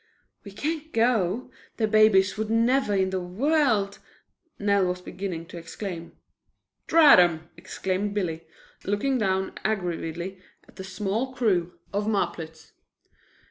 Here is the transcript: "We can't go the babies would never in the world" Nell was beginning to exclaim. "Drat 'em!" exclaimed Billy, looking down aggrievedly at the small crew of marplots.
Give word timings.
"We 0.43 0.49
can't 0.51 0.91
go 0.93 1.51
the 1.77 1.87
babies 1.87 2.35
would 2.35 2.49
never 2.49 2.95
in 2.95 3.11
the 3.11 3.19
world" 3.19 3.99
Nell 4.59 4.85
was 4.87 4.99
beginning 4.99 5.45
to 5.49 5.59
exclaim. 5.59 6.17
"Drat 6.87 7.19
'em!" 7.19 7.51
exclaimed 7.55 8.15
Billy, 8.15 8.47
looking 8.83 9.19
down 9.19 9.53
aggrievedly 9.63 10.41
at 10.67 10.77
the 10.77 10.83
small 10.83 11.35
crew 11.35 11.77
of 11.93 12.07
marplots. 12.07 12.71